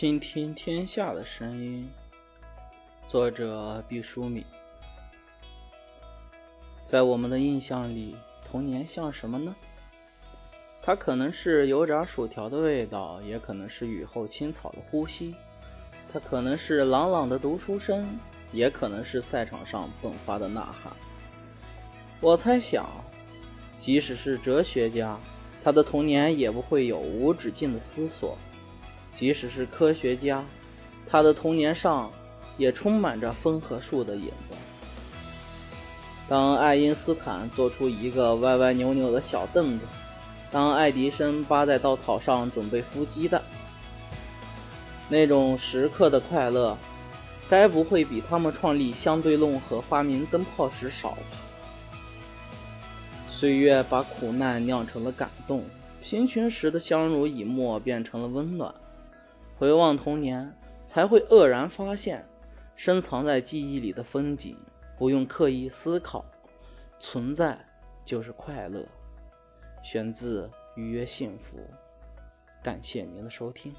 [0.00, 1.86] 倾听天下的声音。
[3.06, 4.42] 作者毕淑敏。
[6.82, 9.54] 在我们的印象里，童年像什么呢？
[10.80, 15.34] 它可能是油炸薯条的味道，也可能是雨后青草的呼吸；
[16.10, 18.18] 它可能是朗朗的读书声，
[18.52, 20.90] 也可能是赛场上迸发的呐喊。
[22.22, 22.88] 我猜想，
[23.78, 25.20] 即使是哲学家，
[25.62, 28.38] 他的童年也不会有无止境的思索。
[29.12, 30.44] 即使是科学家，
[31.06, 32.10] 他的童年上
[32.56, 34.54] 也充满着风和树的影子。
[36.28, 39.84] 当爱因斯坦做出一个歪歪扭扭的小凳子，
[40.50, 43.42] 当爱迪生扒在稻草上准备孵鸡蛋，
[45.08, 46.78] 那种时刻的快乐，
[47.48, 51.16] 该不会比他们创立相对论和发明灯泡时少吧？
[53.28, 55.64] 岁月把苦难酿成了感动，
[56.00, 58.72] 贫穷时的相濡以沫变成了温暖。
[59.60, 62.26] 回望童年，才会愕然发现，
[62.74, 64.56] 深藏在记忆里的风景，
[64.96, 66.24] 不用刻意思考，
[66.98, 67.62] 存在
[68.02, 68.82] 就是快乐。
[69.82, 71.58] 选自《愉悦幸福》，
[72.64, 73.74] 感谢您的收听。